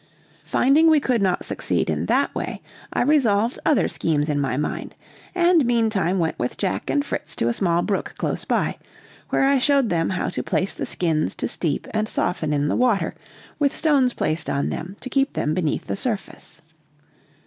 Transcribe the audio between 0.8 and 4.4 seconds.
we could not succeed in that way, I resolved other schemes in